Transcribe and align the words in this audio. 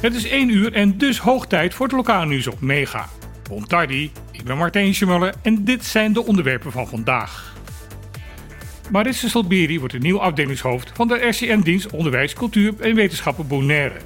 Het 0.00 0.14
is 0.14 0.28
1 0.28 0.48
uur 0.48 0.72
en 0.72 0.98
dus 0.98 1.18
hoog 1.18 1.46
tijd 1.46 1.74
voor 1.74 1.86
het 1.86 1.94
lokaal 1.94 2.24
nieuws 2.24 2.46
op 2.46 2.60
Mega. 2.60 3.08
Bon 3.48 3.66
tardi, 3.66 4.12
ik 4.30 4.44
ben 4.44 4.56
Martijn 4.56 4.94
Schmuller 4.94 5.34
en 5.42 5.64
dit 5.64 5.84
zijn 5.84 6.12
de 6.12 6.26
onderwerpen 6.26 6.72
van 6.72 6.88
vandaag. 6.88 7.54
Marisse 8.90 9.28
Salberi 9.28 9.78
wordt 9.78 9.92
de 9.92 9.98
nieuw 9.98 10.20
afdelingshoofd 10.20 10.92
van 10.94 11.08
de 11.08 11.14
RCN-dienst 11.14 11.90
Onderwijs, 11.90 12.32
Cultuur 12.32 12.74
en 12.80 12.94
Wetenschappen 12.94 13.46
Bonaire. 13.46 13.96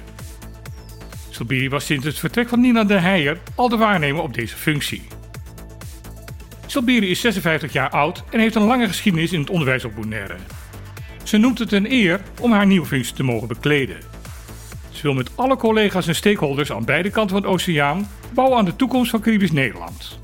Salberi 1.29 1.69
was 1.69 1.85
sinds 1.85 2.05
het 2.05 2.19
vertrek 2.19 2.49
van 2.49 2.61
Nina 2.61 2.83
de 2.83 2.99
Heijer 2.99 3.39
al 3.55 3.69
de 3.69 3.77
waarnemer 3.77 4.21
op 4.21 4.33
deze 4.33 4.55
functie. 4.55 5.07
Salberi 6.65 7.09
is 7.09 7.21
56 7.21 7.73
jaar 7.73 7.89
oud 7.89 8.23
en 8.29 8.39
heeft 8.39 8.55
een 8.55 8.61
lange 8.61 8.87
geschiedenis 8.87 9.31
in 9.31 9.39
het 9.39 9.49
onderwijs 9.49 9.85
op 9.85 9.95
Bonaire. 9.95 10.35
Ze 11.23 11.37
noemt 11.37 11.59
het 11.59 11.71
een 11.71 11.91
eer 11.91 12.21
om 12.41 12.51
haar 12.51 12.65
nieuwe 12.65 12.87
functie 12.87 13.15
te 13.15 13.23
mogen 13.23 13.47
bekleden. 13.47 13.97
Ze 14.89 15.01
wil 15.01 15.13
met 15.13 15.29
alle 15.35 15.55
collega's 15.55 16.07
en 16.07 16.15
stakeholders 16.15 16.71
aan 16.71 16.85
beide 16.85 17.09
kanten 17.09 17.35
van 17.35 17.43
het 17.43 17.51
oceaan 17.53 18.07
bouwen 18.33 18.57
aan 18.57 18.65
de 18.65 18.75
toekomst 18.75 19.11
van 19.11 19.21
Caribisch 19.21 19.51
Nederland. 19.51 20.19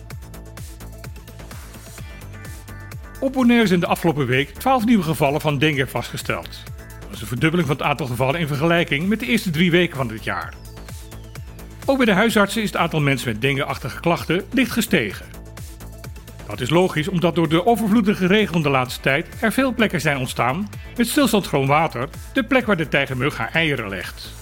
Op 3.20 3.34
Bonaire 3.34 3.68
zijn 3.68 3.80
de 3.80 3.88
afgelopen 3.88 4.26
week 4.26 4.50
12 4.50 4.86
nieuwe 4.86 5.04
gevallen 5.04 5.42
van 5.42 5.58
dengue 5.58 5.88
vastgesteld. 5.88 6.64
Dat 7.00 7.14
is 7.14 7.22
een 7.22 7.28
verdubbeling 7.28 7.68
van 7.68 7.78
het 7.78 7.86
aantal 7.86 8.08
gevallen 8.08 8.40
in 8.40 8.48
vergelijking 8.48 9.08
met 9.08 9.20
de 9.20 9.26
eerste 9.26 9.50
drie 9.50 9.72
weken 9.72 9.98
van 9.98 10.08
dit 10.08 10.24
jaar. 10.24 10.54
Ook 11.86 11.98
bij 11.98 12.06
de 12.06 12.12
huisartsen 12.12 12.62
is 12.62 12.68
het 12.68 12.78
aantal 12.78 13.02
mensen 13.02 13.32
met 13.32 13.42
dengue-achtige 13.42 14.00
klachten 14.00 14.44
licht 14.52 14.72
gestegen. 14.72 15.26
Dat 16.48 16.62
is 16.62 16.70
logisch 16.70 17.08
omdat 17.08 17.36
door 17.36 17.50
de 17.50 17.66
overvloedige 17.66 18.28
regen 18.28 18.62
de 18.62 18.70
laatste 18.70 19.02
tijd 19.02 19.28
er 19.40 19.52
veel 19.52 19.74
plekken 19.74 20.02
zijn 20.02 20.18
ontstaan 20.18 20.70
met 20.98 21.08
stilstand 21.08 21.50
water, 21.50 22.10
de 22.34 22.44
plek 22.44 22.66
waar 22.66 22.78
de 22.78 22.88
tijgermug 22.88 23.38
haar 23.38 23.52
eieren 23.54 23.90
legt. 23.90 24.34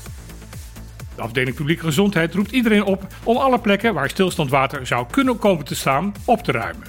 De 1.16 1.22
afdeling 1.22 1.56
publieke 1.56 1.84
gezondheid 1.84 2.34
roept 2.34 2.52
iedereen 2.52 2.84
op 2.84 3.08
om 3.24 3.38
alle 3.38 3.60
plekken 3.60 3.94
waar 3.94 4.10
stilstand 4.10 4.50
water 4.50 4.88
zou 4.88 5.06
kunnen 5.12 5.38
komen 5.38 5.66
te 5.66 5.76
staan 5.76 6.14
op 6.26 6.44
te 6.44 6.52
ruimen. 6.52 6.88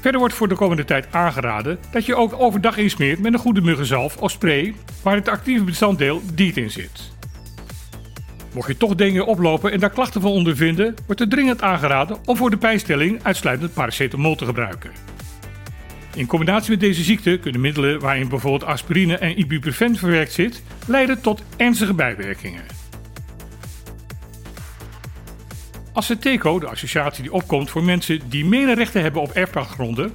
Verder 0.00 0.20
wordt 0.20 0.34
voor 0.34 0.48
de 0.48 0.54
komende 0.54 0.84
tijd 0.84 1.06
aangeraden 1.10 1.78
dat 1.90 2.06
je 2.06 2.16
ook 2.16 2.32
overdag 2.32 2.76
insmeert 2.76 3.18
met 3.18 3.32
een 3.32 3.38
goede 3.38 3.60
muggenzalf 3.60 4.16
of 4.16 4.30
spray 4.30 4.74
waar 5.02 5.14
het 5.14 5.28
actieve 5.28 5.64
bestanddeel 5.64 6.22
DEET 6.34 6.56
in 6.56 6.70
zit. 6.70 7.15
Mocht 8.56 8.68
je 8.68 8.76
toch 8.76 8.94
dingen 8.94 9.26
oplopen 9.26 9.72
en 9.72 9.80
daar 9.80 9.90
klachten 9.90 10.20
van 10.20 10.30
ondervinden, 10.30 10.94
wordt 11.06 11.20
er 11.20 11.28
dringend 11.28 11.62
aangeraden 11.62 12.16
om 12.24 12.36
voor 12.36 12.50
de 12.50 12.56
pijnstelling 12.56 13.20
uitsluitend 13.22 13.72
paracetamol 13.72 14.36
te 14.36 14.44
gebruiken. 14.44 14.90
In 16.14 16.26
combinatie 16.26 16.70
met 16.70 16.80
deze 16.80 17.02
ziekte 17.02 17.38
kunnen 17.42 17.60
middelen 17.60 18.00
waarin 18.00 18.28
bijvoorbeeld 18.28 18.64
aspirine 18.64 19.16
en 19.16 19.38
ibuprofen 19.38 19.96
verwerkt 19.96 20.32
zit, 20.32 20.62
leiden 20.86 21.20
tot 21.20 21.42
ernstige 21.56 21.94
bijwerkingen. 21.94 22.62
Aceteco, 25.92 26.58
de 26.58 26.68
associatie 26.68 27.22
die 27.22 27.32
opkomt 27.32 27.70
voor 27.70 27.84
mensen 27.84 28.20
die 28.28 28.44
meer 28.44 28.74
rechten 28.74 29.02
hebben 29.02 29.22
op 29.22 29.30
erfpachtgronden, 29.30 30.12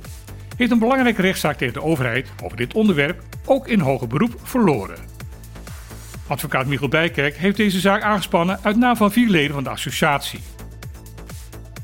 heeft 0.58 0.72
een 0.72 0.80
belangrijke 0.80 1.22
rechtszaak 1.22 1.58
tegen 1.58 1.74
de 1.74 1.84
overheid 1.84 2.30
over 2.44 2.58
dit 2.58 2.74
onderwerp 2.74 3.24
ook 3.46 3.68
in 3.68 3.80
hoger 3.80 4.08
beroep 4.08 4.40
verloren. 4.44 5.11
Advocaat 6.32 6.66
Michiel 6.66 6.88
Bijkerk 6.88 7.38
heeft 7.38 7.58
deze 7.58 7.80
zaak 7.80 8.02
aangespannen 8.02 8.60
uit 8.62 8.78
naam 8.78 8.96
van 8.96 9.12
vier 9.12 9.30
leden 9.30 9.54
van 9.54 9.64
de 9.64 9.70
associatie. 9.70 10.40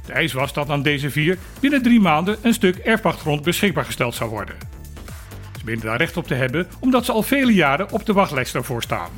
De 0.06 0.14
eis 0.14 0.34
was 0.34 0.54
dat 0.54 0.70
aan 0.70 0.82
deze 0.82 1.10
vier 1.10 1.38
binnen 1.60 1.82
drie 1.82 2.00
maanden 2.00 2.38
een 2.42 2.54
stuk 2.54 2.76
erfpachtgrond 2.76 3.44
beschikbaar 3.44 3.86
gesteld 3.86 4.16
zou 4.16 4.30
worden. 4.30 4.56
Ze 5.58 5.66
menen 5.66 5.86
daar 5.86 5.98
recht 5.98 6.18
op 6.18 6.28
te 6.28 6.34
hebben 6.34 6.68
omdat 6.80 7.06
ze 7.06 7.12
al 7.12 7.24
vele 7.24 7.54
jaren 7.54 7.92
op 7.92 8.06
de 8.06 8.14
wachtlijst 8.14 8.56
ervoor 8.56 8.84
staan. 8.84 9.10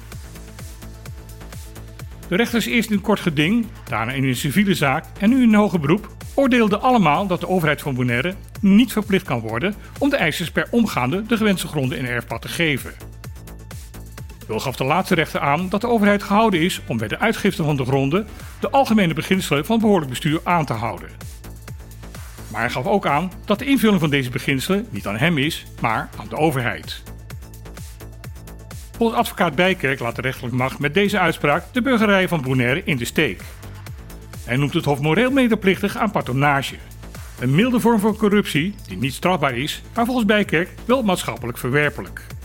De 2.28 2.36
rechters 2.36 2.66
eerst 2.66 2.92
in 2.92 3.02
kort 3.02 3.20
geding, 3.20 3.68
daarna 3.84 4.12
in 4.12 4.24
een 4.24 4.36
civiele 4.36 4.74
zaak 4.74 5.06
en 5.20 5.30
nu 5.30 5.36
in 5.36 5.50
een 5.50 5.60
hoger 5.60 5.80
beroep 5.80 6.16
oordeelden 6.34 6.82
allemaal 6.82 7.28
dat 7.28 7.40
de 7.40 7.48
overheid 7.48 7.82
van 7.82 7.96
Bonaire 7.96 8.34
niet 8.62 8.92
verplicht 8.92 9.26
kan 9.26 9.40
worden 9.40 9.76
om 9.98 10.10
de 10.10 10.18
eisers 10.18 10.52
per 10.52 10.68
omgaande 10.72 11.24
de 11.24 11.38
gewenste 11.38 11.68
gronden 11.68 11.98
in 11.98 12.06
erfpad 12.06 12.42
te 12.42 12.48
geven. 12.48 13.09
Wel 14.50 14.60
gaf 14.60 14.76
de 14.76 14.84
laatste 14.84 15.16
rechter 15.16 15.40
aan 15.40 15.70
dat 15.70 15.82
de 15.82 15.88
overheid 15.88 16.24
gehouden 16.24 16.60
is 16.60 16.82
om 16.88 16.98
bij 16.98 17.08
de 17.08 17.20
uitgifte 17.20 17.64
van 17.64 17.76
de 17.76 17.86
gronden 17.86 18.28
de 18.60 18.70
algemene 18.70 19.14
beginselen 19.14 19.66
van 19.66 19.80
behoorlijk 19.80 20.10
bestuur 20.10 20.40
aan 20.44 20.66
te 20.66 20.74
houden. 20.74 21.10
Maar 22.52 22.62
hij 22.62 22.70
gaf 22.70 22.86
ook 22.86 23.08
aan 23.08 23.32
dat 23.46 23.60
de 23.60 23.66
invulling 23.66 24.00
van 24.00 24.10
deze 24.10 24.30
beginselen 24.30 24.88
niet 24.90 25.08
aan 25.08 25.18
hem 25.18 25.38
is, 25.38 25.66
maar 25.82 26.10
aan 26.18 26.28
de 26.30 26.38
overheid. 26.38 27.04
Volgens 28.98 29.20
advocaat 29.20 29.56
Bijkerk 29.56 30.00
laat 30.00 30.16
de 30.16 30.22
rechterlijke 30.22 30.58
macht 30.58 30.80
met 30.80 30.94
deze 30.94 31.20
uitspraak 31.20 31.74
de 31.74 31.82
burgerij 31.82 32.28
van 32.28 32.42
Bonaire 32.42 32.82
in 32.84 32.98
de 32.98 33.06
steek. 33.06 33.42
Hij 34.46 34.58
noemt 34.58 34.74
het 34.74 34.86
Hof 34.86 35.00
moreel 35.00 35.32
medeplichtig 35.32 35.98
aan 35.98 36.12
patronage. 36.12 36.76
Een 37.40 37.56
milde 37.56 37.80
vorm 37.80 38.00
van 38.00 38.16
corruptie 38.16 38.76
die 38.88 38.98
niet 38.98 39.14
strafbaar 39.14 39.58
is, 39.58 39.82
maar 39.94 40.06
volgens 40.06 40.26
Bijkerk 40.26 40.70
wel 40.86 41.04
maatschappelijk 41.04 41.58
verwerpelijk. 41.58 42.38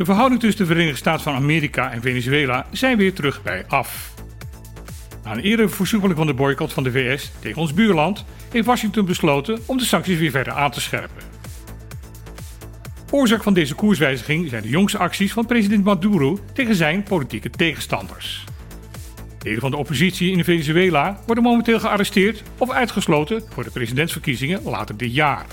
De 0.00 0.06
verhouding 0.06 0.40
tussen 0.40 0.60
de 0.60 0.66
Verenigde 0.66 0.96
Staten 0.96 1.22
van 1.22 1.34
Amerika 1.34 1.92
en 1.92 2.00
Venezuela 2.00 2.66
zijn 2.72 2.96
weer 2.96 3.14
terug 3.14 3.42
bij 3.42 3.64
af. 3.68 4.14
Na 5.24 5.32
een 5.32 5.40
eerdere 5.40 5.68
versoepeling 5.68 6.18
van 6.18 6.26
de 6.26 6.34
boycott 6.34 6.72
van 6.72 6.82
de 6.82 6.90
VS 6.90 7.30
tegen 7.38 7.60
ons 7.60 7.74
buurland 7.74 8.24
heeft 8.50 8.66
Washington 8.66 9.04
besloten 9.04 9.58
om 9.66 9.76
de 9.76 9.84
sancties 9.84 10.18
weer 10.18 10.30
verder 10.30 10.52
aan 10.52 10.70
te 10.70 10.80
scherpen. 10.80 11.22
Oorzaak 13.10 13.42
van 13.42 13.54
deze 13.54 13.74
koerswijziging 13.74 14.48
zijn 14.48 14.62
de 14.62 14.68
jongste 14.68 14.98
acties 14.98 15.32
van 15.32 15.46
president 15.46 15.84
Maduro 15.84 16.38
tegen 16.52 16.74
zijn 16.74 17.02
politieke 17.02 17.50
tegenstanders. 17.50 18.44
Leden 19.42 19.60
van 19.60 19.70
de 19.70 19.76
oppositie 19.76 20.32
in 20.32 20.44
Venezuela 20.44 21.20
worden 21.26 21.44
momenteel 21.44 21.80
gearresteerd 21.80 22.42
of 22.58 22.70
uitgesloten 22.70 23.42
voor 23.48 23.64
de 23.64 23.70
presidentsverkiezingen 23.70 24.62
later 24.62 24.96
dit 24.96 25.14
jaar. 25.14 25.46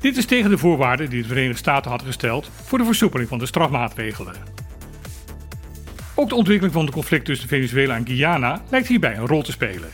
Dit 0.00 0.16
is 0.16 0.24
tegen 0.24 0.50
de 0.50 0.58
voorwaarden 0.58 1.10
die 1.10 1.22
de 1.22 1.28
Verenigde 1.28 1.58
Staten 1.58 1.90
had 1.90 2.02
gesteld 2.02 2.50
voor 2.64 2.78
de 2.78 2.84
versoepeling 2.84 3.28
van 3.28 3.38
de 3.38 3.46
strafmaatregelen. 3.46 4.34
Ook 6.14 6.28
de 6.28 6.34
ontwikkeling 6.34 6.74
van 6.74 6.84
het 6.84 6.94
conflict 6.94 7.24
tussen 7.24 7.48
Venezuela 7.48 7.96
en 7.96 8.06
Guyana 8.06 8.62
lijkt 8.70 8.88
hierbij 8.88 9.16
een 9.16 9.26
rol 9.26 9.42
te 9.42 9.52
spelen. 9.52 9.88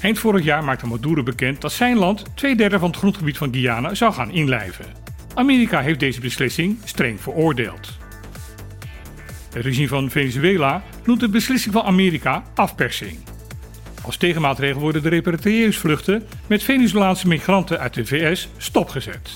Eind 0.00 0.18
vorig 0.18 0.44
jaar 0.44 0.64
maakte 0.64 0.86
Maduro 0.86 1.22
bekend 1.22 1.60
dat 1.60 1.72
zijn 1.72 1.96
land 1.96 2.24
twee 2.34 2.56
derde 2.56 2.78
van 2.78 2.88
het 2.88 2.98
grondgebied 2.98 3.36
van 3.36 3.52
Guyana 3.52 3.94
zou 3.94 4.12
gaan 4.12 4.30
inlijven. 4.30 4.86
Amerika 5.34 5.80
heeft 5.80 6.00
deze 6.00 6.20
beslissing 6.20 6.78
streng 6.84 7.20
veroordeeld. 7.20 7.98
Het 9.52 9.64
regime 9.64 9.88
van 9.88 10.10
Venezuela 10.10 10.82
noemt 11.04 11.20
de 11.20 11.28
beslissing 11.28 11.74
van 11.74 11.82
Amerika 11.82 12.42
afpersing. 12.54 13.18
Als 14.04 14.16
tegenmaatregel 14.16 14.80
worden 14.80 15.02
de 15.02 15.08
repatriëringsvluchten 15.08 16.26
met 16.46 16.62
Venezolaanse 16.62 17.28
migranten 17.28 17.78
uit 17.78 17.94
de 17.94 18.06
VS 18.06 18.48
stopgezet. 18.56 19.30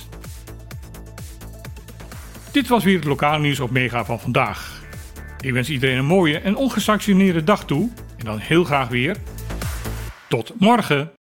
Dit 2.53 2.69
was 2.69 2.85
weer 2.85 2.97
het 2.97 3.05
lokale 3.05 3.43
nieuws 3.43 3.61
op 3.61 3.71
Mega 3.71 4.05
van 4.05 4.21
vandaag. 4.21 4.83
Ik 5.41 5.53
wens 5.53 5.71
iedereen 5.71 5.99
een 5.99 6.05
mooie 6.05 6.39
en 6.39 6.57
ongesanctioneerde 6.57 7.45
dag 7.45 7.65
toe 7.65 7.91
en 8.17 8.25
dan 8.25 8.39
heel 8.39 8.65
graag 8.65 8.89
weer. 8.89 9.17
Tot 10.29 10.53
morgen! 10.59 11.17